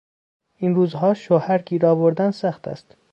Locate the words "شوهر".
1.13-1.61